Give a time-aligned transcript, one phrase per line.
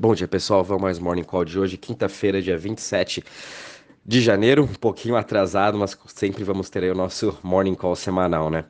[0.00, 0.64] Bom dia, pessoal.
[0.64, 3.22] Vamos mais Morning Call de hoje, quinta-feira, dia 27
[4.02, 4.62] de janeiro.
[4.64, 8.64] Um pouquinho atrasado, mas sempre vamos ter aí o nosso Morning Call semanal, né?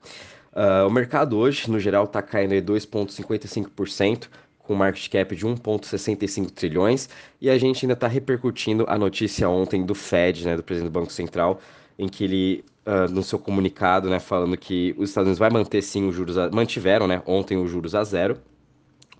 [0.52, 4.26] Uh, o mercado hoje, no geral, está caindo aí 2,55%,
[4.58, 7.08] com market cap de 1,65 trilhões,
[7.40, 10.98] e a gente ainda está repercutindo a notícia ontem do Fed, né, do presidente do
[10.98, 11.60] Banco Central,
[11.96, 15.80] em que ele, uh, no seu comunicado, né, falando que os Estados Unidos vai manter
[15.80, 16.50] sim os juros, a...
[16.50, 18.36] mantiveram, né, ontem os juros a zero,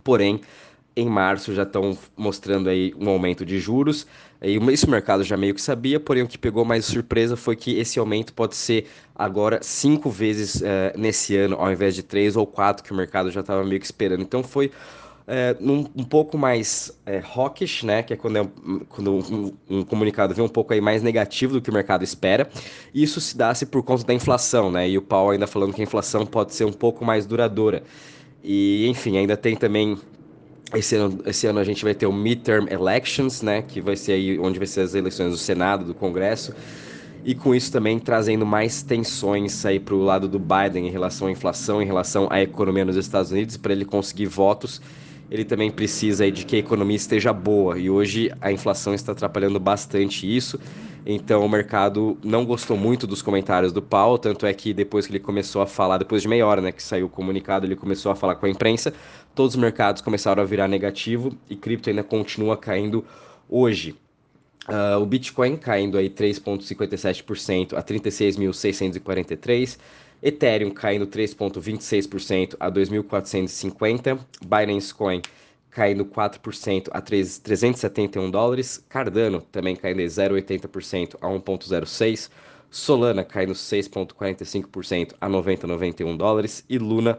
[0.02, 0.40] porém
[1.00, 4.06] em março já estão mostrando aí um aumento de juros.
[4.42, 7.56] E isso o mercado já meio que sabia, porém o que pegou mais surpresa foi
[7.56, 12.36] que esse aumento pode ser agora cinco vezes é, nesse ano, ao invés de três
[12.36, 14.22] ou quatro que o mercado já estava meio que esperando.
[14.22, 14.70] Então foi
[15.27, 18.02] é, um, um, pouco mais é, hawkish, né?
[18.02, 18.48] Que é quando, é,
[18.88, 22.50] quando um, um, comunicado vem um pouco aí mais negativo do que o mercado espera.
[22.92, 24.88] Isso se dá-se por conta da inflação, né?
[24.88, 27.84] E o Paulo ainda falando que a inflação pode ser um pouco mais duradoura.
[28.42, 29.98] E, enfim, ainda tem também
[30.74, 34.12] esse ano, esse ano a gente vai ter o midterm elections, né, que vai ser
[34.12, 36.55] aí onde vai ser as eleições do Senado, do Congresso,
[37.25, 41.28] e com isso também trazendo mais tensões aí para o lado do Biden em relação
[41.28, 44.81] à inflação, em relação à economia nos Estados Unidos, para ele conseguir votos,
[45.31, 49.61] ele também precisa de que a economia esteja boa, e hoje a inflação está atrapalhando
[49.61, 50.59] bastante isso,
[51.05, 55.12] então o mercado não gostou muito dos comentários do Paulo, tanto é que depois que
[55.12, 58.12] ele começou a falar, depois de meia hora, né, que saiu o comunicado, ele começou
[58.12, 58.92] a falar com a imprensa,
[59.34, 63.05] todos os mercados começaram a virar negativo e cripto ainda continua caindo
[63.48, 63.97] hoje.
[64.69, 69.78] Uh, o Bitcoin caindo aí 3,57% a 36.643,
[70.22, 75.22] Ethereum caindo 3,26% a 2.450, Binance Coin
[75.70, 82.31] caindo 4% a 371 dólares, Cardano também caindo 0,80% a 1,06,
[82.70, 87.19] Solana caindo 6,45% a 90,91 dólares e Luna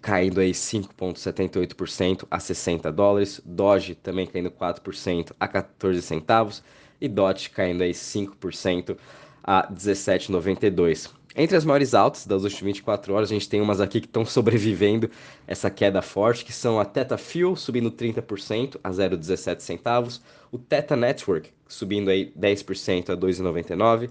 [0.00, 6.62] caindo aí 5,78% a 60 dólares, Doge também caindo 4% a 14 centavos
[7.00, 8.96] e DOT caindo aí 5%
[9.42, 11.10] a 17,92.
[11.36, 14.24] Entre as maiores altas das últimas 24 horas, a gente tem umas aqui que estão
[14.26, 15.08] sobrevivendo
[15.46, 20.20] essa queda forte, que são a Teta Fuel subindo 30% a 0,17 centavos,
[20.50, 24.10] o Teta Network subindo aí 10% a 2,99,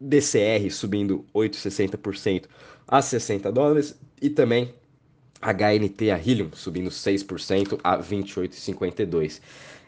[0.00, 2.46] DCR subindo 8,60%
[2.88, 4.74] a 60 dólares e também
[5.42, 9.40] HNT, a Helium, subindo 6% a 28,52.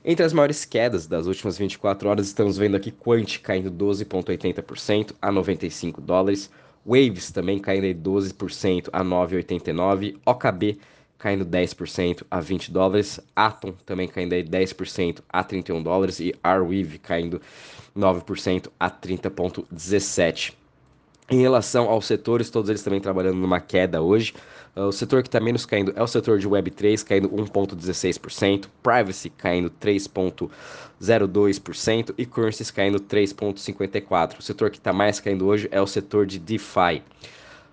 [0.04, 5.32] Entre as maiores quedas das últimas 24 horas, estamos vendo aqui Quant caindo 12,80% a
[5.32, 6.50] 95 dólares,
[6.84, 10.78] Waves também caindo 12% a 9,89, OKB
[11.16, 17.40] caindo 10% a 20 dólares, Atom também caindo 10% a 31 dólares e Arweave caindo
[17.96, 20.52] 9% a 30,17.
[21.30, 24.34] Em relação aos setores, todos eles também trabalhando numa queda hoje.
[24.76, 29.30] Uh, o setor que está menos caindo é o setor de Web3, caindo 1,16%, Privacy
[29.30, 34.38] caindo 3,02% e Currencies caindo 3,54%.
[34.38, 37.02] O setor que está mais caindo hoje é o setor de DeFi.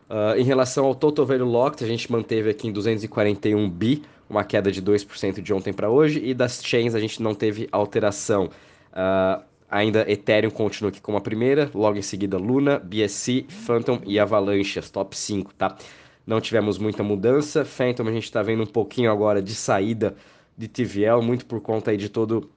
[0.09, 4.45] Uh, em relação ao Total Value Locked, a gente manteve aqui em 241 bi, uma
[4.45, 8.49] queda de 2% de ontem para hoje, e das chains a gente não teve alteração.
[8.93, 14.19] Uh, Ainda Ethereum continua aqui como a primeira, logo em seguida Luna, BSC, Phantom e
[14.19, 15.77] Avalanche, as top 5, tá?
[16.27, 17.63] Não tivemos muita mudança.
[17.63, 20.13] Phantom a gente está vendo um pouquinho agora de saída
[20.57, 22.51] de TVL, muito por conta aí de todo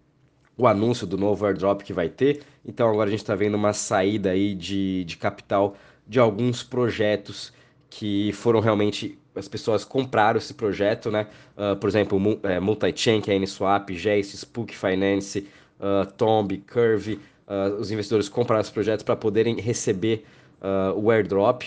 [0.56, 2.42] o anúncio do novo airdrop que vai ter.
[2.66, 5.76] Então agora a gente está vendo uma saída aí de, de capital
[6.06, 7.52] de alguns projetos
[7.88, 11.26] que foram realmente as pessoas compraram esse projeto, né?
[11.56, 15.48] Uh, por exemplo, é, Multichain, que é a Uniswap, Jace, Spook Finance,
[15.84, 20.24] uh, Tomb, Curve, uh, os investidores compraram os projetos para poderem receber
[20.60, 21.64] uh, o airdrop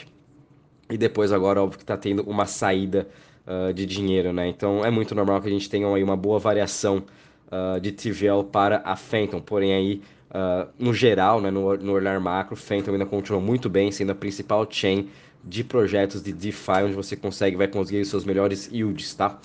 [0.90, 3.08] e depois agora óbvio que está tendo uma saída
[3.74, 4.50] de dinheiro, né?
[4.50, 7.04] Então é muito normal que a gente tenha aí uma boa variação
[7.82, 10.02] de TVL para a Phantom, porém aí
[10.78, 14.68] no geral, né, no, no olhar macro, Phantom ainda continua muito bem, sendo a principal
[14.70, 15.08] chain
[15.46, 19.40] de projetos de DeFi, onde você consegue, vai conseguir os seus melhores yields, tá?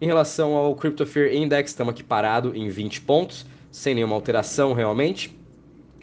[0.00, 4.74] Em relação ao Crypto Fear Index, estamos aqui parado em 20 pontos sem nenhuma alteração
[4.74, 5.36] realmente.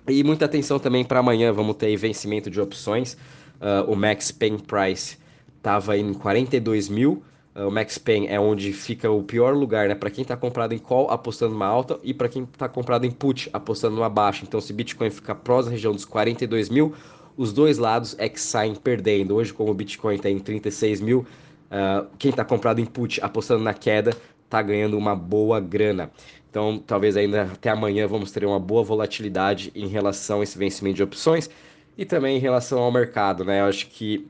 [0.08, 3.14] E muita atenção também para amanhã, vamos ter vencimento de opções.
[3.62, 5.18] Uh, o Max Pain Price
[5.56, 7.24] estava em 42 mil.
[7.56, 9.94] Uh, o Max Pain é onde fica o pior lugar, né?
[9.94, 13.12] Para quem está comprado em call apostando numa alta e para quem está comprado em
[13.12, 14.44] put apostando numa baixa.
[14.44, 16.96] Então, se Bitcoin ficar prós na região dos 42 mil,
[17.38, 19.36] os dois lados é que saem perdendo.
[19.36, 23.64] Hoje, como o Bitcoin está em 36 mil, uh, quem está comprado em put apostando
[23.64, 24.18] na queda
[24.50, 26.12] está ganhando uma boa grana.
[26.50, 30.96] Então, talvez ainda até amanhã vamos ter uma boa volatilidade em relação a esse vencimento
[30.96, 31.50] de opções
[31.98, 33.62] e também em relação ao mercado, né?
[33.62, 34.28] Eu acho que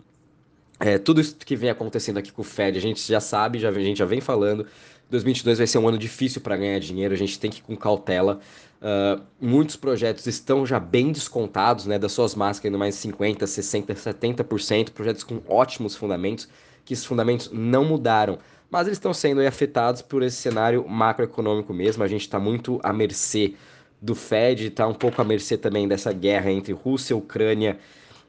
[0.80, 3.70] é, tudo isso que vem acontecendo aqui com o Fed, a gente já sabe, já,
[3.70, 4.66] a gente já vem falando
[5.10, 7.76] 2022 vai ser um ano difícil para ganhar dinheiro, a gente tem que ir com
[7.76, 8.40] cautela.
[8.80, 14.92] Uh, muitos projetos estão já bem descontados, né, das suas máscaras, mais 50, 60, 70%,
[14.92, 16.48] projetos com ótimos fundamentos,
[16.86, 18.38] que esses fundamentos não mudaram,
[18.70, 22.94] mas eles estão sendo afetados por esse cenário macroeconômico mesmo, a gente está muito à
[22.94, 23.54] mercê
[24.02, 27.78] do Fed, está um pouco à mercê também dessa guerra entre Rússia, Ucrânia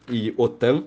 [0.08, 0.84] e OTAN,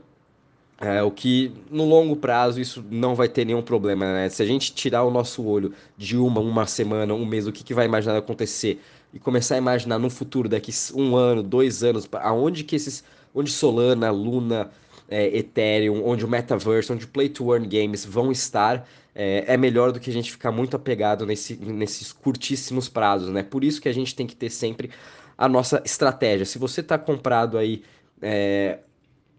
[0.81, 4.27] é, o que no longo prazo isso não vai ter nenhum problema, né?
[4.27, 7.63] Se a gente tirar o nosso olho de uma, uma semana, um mês, o que,
[7.63, 8.81] que vai imaginar acontecer
[9.13, 13.03] e começar a imaginar no futuro, daqui um ano, dois anos, aonde que esses,
[13.33, 14.71] onde Solana, Luna,
[15.13, 19.57] é, Ethereum, onde o Metaverse, onde o Play to Earn Games vão estar, é, é,
[19.57, 23.43] melhor do que a gente ficar muito apegado nesse, nesses curtíssimos prazos, né?
[23.43, 24.89] Por isso que a gente tem que ter sempre
[25.37, 26.45] a nossa estratégia.
[26.45, 27.83] Se você está comprado aí
[28.21, 28.79] é,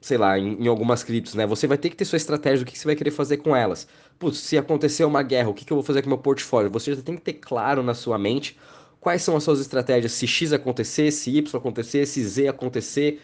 [0.00, 1.46] sei lá, em, em, algumas criptos, né?
[1.46, 3.88] Você vai ter que ter sua estratégia do que, você vai querer fazer com elas.
[4.18, 6.70] Putz, se acontecer uma guerra, o que, que eu vou fazer com meu portfólio?
[6.70, 8.56] Você já tem que ter claro na sua mente
[9.00, 13.20] quais são as suas estratégias se X acontecer, se Y acontecer, se Z acontecer,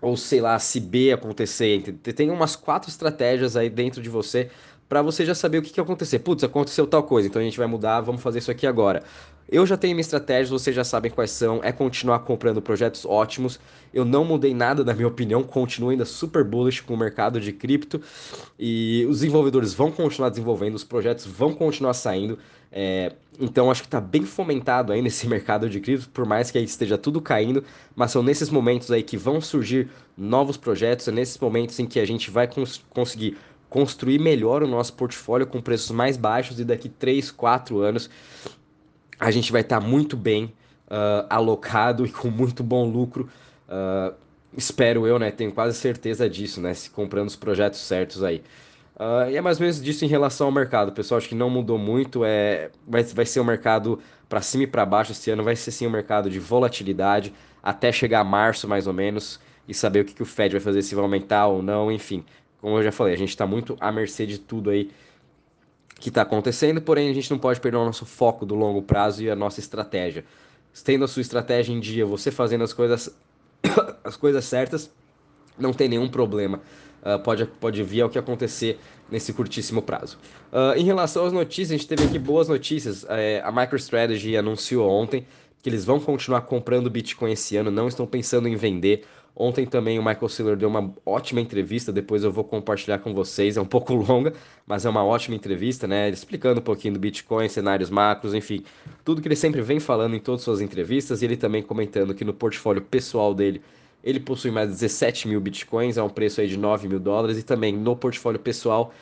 [0.00, 1.82] ou sei lá, se B acontecer.
[2.16, 4.50] Tem umas quatro estratégias aí dentro de você
[4.88, 6.18] para você já saber o que, que acontecer.
[6.18, 9.04] Putz, aconteceu tal coisa, então a gente vai mudar, vamos fazer isso aqui agora.
[9.48, 13.58] Eu já tenho minha estratégia, vocês já sabem quais são, é continuar comprando projetos ótimos.
[13.92, 17.52] Eu não mudei nada na minha opinião, continuo ainda super bullish com o mercado de
[17.52, 18.00] cripto
[18.58, 22.38] e os desenvolvedores vão continuar desenvolvendo, os projetos vão continuar saindo.
[22.72, 26.58] É, então acho que está bem fomentado aí nesse mercado de cripto, por mais que
[26.58, 27.64] aí esteja tudo caindo,
[27.96, 31.98] mas são nesses momentos aí que vão surgir novos projetos, é nesses momentos em que
[31.98, 33.36] a gente vai cons conseguir
[33.68, 38.10] construir melhor o nosso portfólio com preços mais baixos e daqui 3, 4 anos
[39.18, 40.52] a gente vai estar tá muito bem
[40.86, 43.28] uh, alocado e com muito bom lucro.
[43.68, 44.14] Uh,
[44.56, 45.30] espero eu, né?
[45.30, 46.74] Tenho quase certeza disso, né?
[46.74, 48.42] Se comprando os projetos certos aí.
[49.00, 51.16] Uh, e é mais ou menos disso em relação ao mercado, pessoal.
[51.16, 52.22] Acho que não mudou muito.
[52.22, 53.98] É, vai, vai ser um mercado
[54.28, 55.42] para cima e para baixo esse ano.
[55.42, 57.32] Vai ser sim um mercado de volatilidade
[57.62, 60.60] até chegar a março, mais ou menos, e saber o que, que o Fed vai
[60.60, 61.90] fazer, se vai aumentar ou não.
[61.90, 62.22] Enfim,
[62.60, 64.90] como eu já falei, a gente está muito à mercê de tudo aí
[65.98, 69.22] que está acontecendo, porém a gente não pode perder o nosso foco do longo prazo
[69.22, 70.26] e a nossa estratégia.
[70.84, 73.14] Tendo a sua estratégia em dia, você fazendo as coisas,
[74.04, 74.90] as coisas certas,
[75.58, 76.60] não tem nenhum problema.
[77.02, 78.78] Uh, pode, pode vir ao que acontecer
[79.10, 80.18] nesse curtíssimo prazo.
[80.52, 83.04] Uh, em relação às notícias, a gente teve aqui boas notícias.
[83.04, 83.08] Uh,
[83.42, 85.26] a MicroStrategy anunciou ontem
[85.62, 89.04] que eles vão continuar comprando Bitcoin esse ano, não estão pensando em vender.
[89.34, 93.56] Ontem também o Michael Saylor deu uma ótima entrevista, depois eu vou compartilhar com vocês,
[93.56, 94.32] é um pouco longa,
[94.66, 96.10] mas é uma ótima entrevista, né?
[96.10, 98.64] Explicando um pouquinho do Bitcoin, cenários macros, enfim,
[99.04, 102.14] tudo que ele sempre vem falando em todas as suas entrevistas, e ele também comentando
[102.14, 103.62] que no portfólio pessoal dele,
[104.02, 107.38] ele possui mais de 17 mil Bitcoins, a um preço aí de 9 mil dólares,
[107.38, 108.92] e também no portfólio pessoal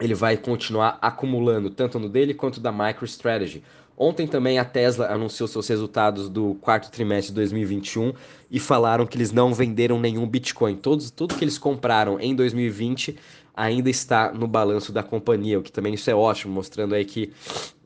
[0.00, 3.62] ele vai continuar acumulando, tanto no dele quanto da MicroStrategy.
[3.96, 8.12] Ontem também a Tesla anunciou seus resultados do quarto trimestre de 2021
[8.50, 10.76] e falaram que eles não venderam nenhum Bitcoin.
[10.76, 13.16] Todos, tudo que eles compraram em 2020
[13.54, 17.32] ainda está no balanço da companhia, o que também isso é ótimo, mostrando aí que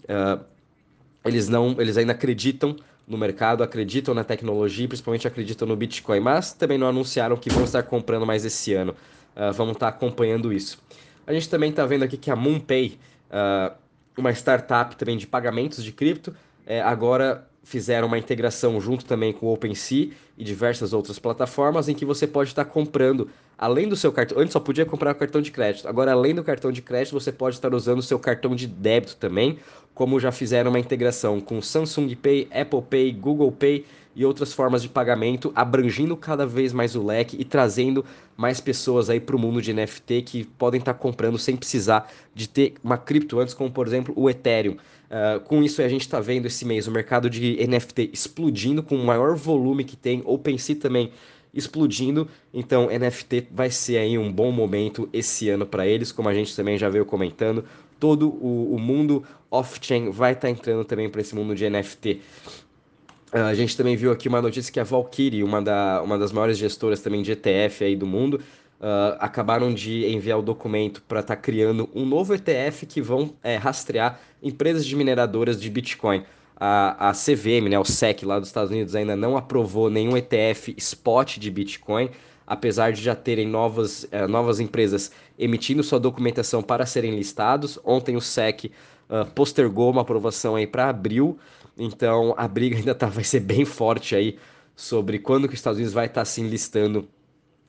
[0.05, 0.43] uh,
[1.25, 6.53] eles não, eles ainda acreditam no mercado, acreditam na tecnologia, principalmente acreditam no Bitcoin, mas
[6.53, 8.97] também não anunciaram que vão estar comprando mais esse ano.
[9.37, 10.83] Uh, vamos estar acompanhando isso.
[11.27, 12.99] A gente também está vendo aqui que a MoonPay
[13.31, 13.75] uh,
[14.17, 19.47] uma startup também de pagamentos de cripto, é, agora fizeram uma integração junto também com
[19.47, 23.29] o OpenSea e diversas outras plataformas em que você pode estar comprando,
[23.59, 26.45] além do seu cartão, antes só podia comprar o cartão de crédito, agora além do
[26.45, 29.59] cartão de crédito você pode estar usando o seu cartão de débito também,
[29.95, 33.85] como já fizeram uma integração com Samsung Pay, Apple Pay, Google Pay
[34.15, 38.05] e outras formas de pagamento, abrangindo cada vez mais o leque e trazendo
[38.37, 42.49] mais pessoas aí para o mundo de NFT que podem estar comprando sem precisar de
[42.49, 44.77] ter uma cripto antes, como por exemplo o Ethereum.
[45.07, 48.97] Uh, com isso a gente está vendo esse mês o mercado de NFT explodindo com
[48.97, 51.13] o maior volume que tem, OpenSea também
[51.57, 56.35] explodindo, então NFT vai ser aí um bom momento esse ano para eles, como a
[56.35, 57.65] gente também já veio comentando,
[57.99, 62.21] todo o, o mundo off-chain vai estar tá entrando também para esse mundo de NFT.
[63.33, 66.59] A gente também viu aqui uma notícia que a Valkyrie, uma, da, uma das maiores
[66.59, 68.41] gestoras também de ETF aí do mundo,
[68.81, 73.35] uh, acabaram de enviar o documento para estar tá criando um novo ETF que vão
[73.43, 76.23] é, rastrear empresas de mineradoras de Bitcoin.
[76.59, 80.75] A, a CVM, né, o SEC lá dos Estados Unidos, ainda não aprovou nenhum ETF
[80.79, 82.11] spot de Bitcoin,
[82.47, 87.79] apesar de já terem novas, uh, novas empresas emitindo sua documentação para serem listados.
[87.85, 88.73] Ontem o SEC
[89.11, 91.39] uh, postergou uma aprovação aí para abril.
[91.77, 94.39] Então a briga ainda tá, vai ser bem forte aí
[94.75, 97.09] sobre quando que os Estados Unidos vai estar tá, assim listando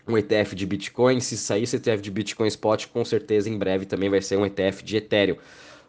[0.07, 1.19] um ETF de Bitcoin.
[1.19, 4.45] Se sair esse ETF de Bitcoin Spot, com certeza em breve também vai ser um
[4.45, 5.37] ETF de Ethereum.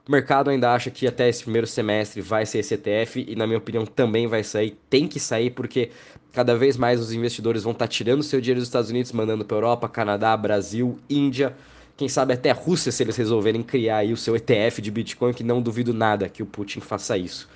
[0.09, 3.47] O mercado ainda acha que até esse primeiro semestre vai ser esse ETF e, na
[3.47, 4.75] minha opinião, também vai sair.
[4.89, 5.91] Tem que sair porque
[6.33, 9.45] cada vez mais os investidores vão estar tá tirando seu dinheiro dos Estados Unidos, mandando
[9.45, 11.55] para Europa, Canadá, Brasil, Índia,
[11.95, 15.35] quem sabe até a Rússia, se eles resolverem criar aí o seu ETF de Bitcoin,
[15.35, 17.47] que não duvido nada que o Putin faça isso.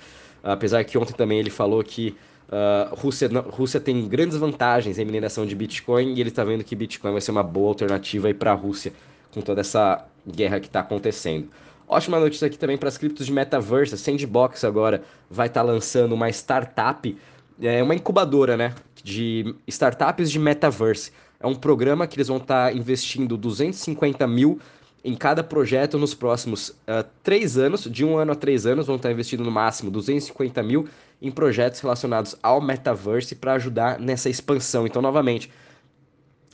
[0.43, 2.15] Apesar que ontem também ele falou que
[2.49, 6.75] Uh, Rússia, Rússia tem grandes vantagens em mineração de Bitcoin e ele está vendo que
[6.75, 8.93] Bitcoin vai ser uma boa alternativa para a Rússia
[9.31, 11.49] com toda essa guerra que está acontecendo.
[11.87, 13.95] Ótima notícia aqui também para as criptos de metaverse.
[13.95, 17.17] A Sandbox agora vai estar tá lançando uma startup,
[17.61, 18.73] é uma incubadora, né,
[19.03, 21.11] de startups de metaverse.
[21.39, 24.59] É um programa que eles vão estar tá investindo 250 mil
[25.03, 28.95] em cada projeto nos próximos uh, três anos, de um ano a três anos, vão
[28.95, 30.87] estar tá investindo no máximo 250 mil
[31.21, 34.87] em projetos relacionados ao metaverse para ajudar nessa expansão.
[34.87, 35.51] Então, novamente,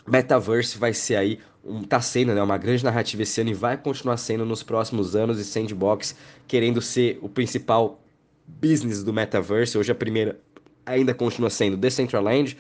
[0.10, 3.78] metaverse vai ser aí um, tá sendo né, uma grande narrativa esse ano e vai
[3.78, 6.16] continuar sendo nos próximos anos e Sandbox
[6.48, 8.00] querendo ser o principal
[8.48, 9.78] business do metaverse.
[9.78, 10.40] Hoje a primeira
[10.86, 12.58] ainda continua sendo Decentraland,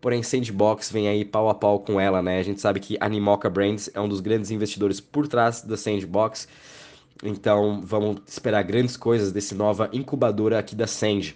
[0.00, 2.38] porém Sandbox vem aí pau a pau com ela, né?
[2.38, 5.76] A gente sabe que a Nimoca Brands é um dos grandes investidores por trás da
[5.76, 6.48] Sandbox.
[7.22, 11.34] Então, vamos esperar grandes coisas desse nova incubadora aqui da Sand.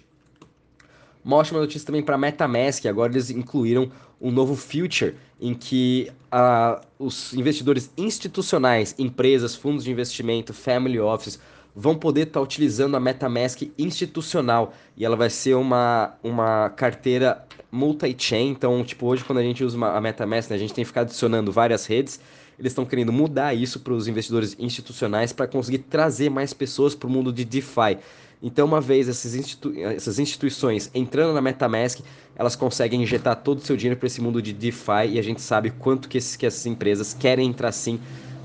[1.23, 3.89] Uma ótima notícia também para MetaMask, agora eles incluíram
[4.19, 11.39] um novo feature em que uh, os investidores institucionais, empresas, fundos de investimento, family office,
[11.75, 17.43] vão poder estar tá utilizando a MetaMask institucional e ela vai ser uma, uma carteira
[17.71, 18.49] multi-chain.
[18.49, 20.87] Então, tipo, hoje quando a gente usa uma, a MetaMask, né, a gente tem que
[20.87, 22.19] ficar adicionando várias redes.
[22.59, 27.07] Eles estão querendo mudar isso para os investidores institucionais para conseguir trazer mais pessoas para
[27.07, 27.97] o mundo de DeFi.
[28.45, 32.01] Então, uma vez essas, institu essas instituições entrando na MetaMask,
[32.35, 35.41] elas conseguem injetar todo o seu dinheiro para esse mundo de DeFi e a gente
[35.41, 37.97] sabe quanto que, esses, que essas empresas querem entrar sim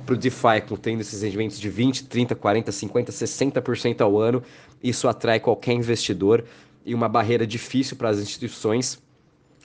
[0.06, 4.40] para o DeFi, tendo esses rendimentos de 20, 30, 40, 50, 60% ao ano.
[4.80, 6.44] Isso atrai qualquer investidor
[6.86, 9.02] e uma barreira difícil para as instituições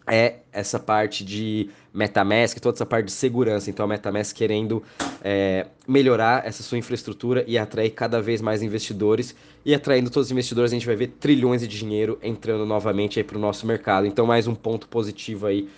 [0.07, 3.69] é essa parte de MetaMask, toda essa parte de segurança.
[3.69, 4.83] Então, a MetaMask querendo
[5.23, 9.35] é, melhorar essa sua infraestrutura e atrair cada vez mais investidores.
[9.65, 13.37] E atraindo todos os investidores, a gente vai ver trilhões de dinheiro entrando novamente para
[13.37, 14.05] o nosso mercado.
[14.05, 15.69] Então, mais um ponto positivo aí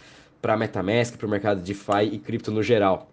[0.42, 3.10] para a MetaMask, para o mercado de DeFi e cripto no geral.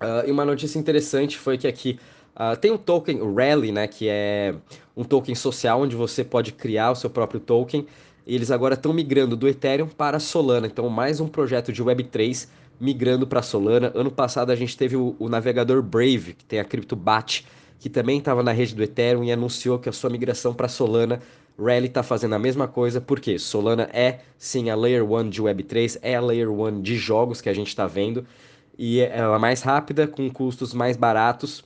[0.00, 1.98] Uh, e uma notícia interessante foi que aqui
[2.34, 4.54] uh, tem um token, o Rally, né, que é
[4.96, 7.86] um token social onde você pode criar o seu próprio token
[8.26, 10.66] eles agora estão migrando do Ethereum para Solana.
[10.66, 12.48] Então, mais um projeto de Web3
[12.80, 13.92] migrando para Solana.
[13.94, 17.46] Ano passado a gente teve o, o navegador Brave, que tem a CryptoBat,
[17.78, 21.20] que também estava na rede do Ethereum e anunciou que a sua migração para Solana.
[21.58, 25.98] Rally está fazendo a mesma coisa, porque Solana é sim a Layer 1 de Web3,
[26.02, 28.26] é a Layer 1 de jogos que a gente está vendo,
[28.76, 31.62] e ela é mais rápida, com custos mais baratos,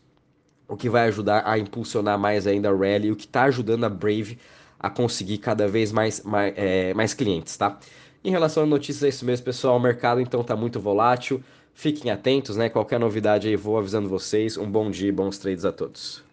[0.69, 3.89] o que vai ajudar a impulsionar mais ainda a Rally, o que está ajudando a
[3.89, 4.39] Brave
[4.79, 7.79] a conseguir cada vez mais, mais, é, mais clientes, tá?
[8.25, 9.77] Em relação a notícias, é isso mesmo, pessoal.
[9.77, 11.43] O mercado então está muito volátil.
[11.75, 12.69] Fiquem atentos, né?
[12.69, 14.57] Qualquer novidade aí, vou avisando vocês.
[14.57, 16.25] Um bom dia e bons trades a todos.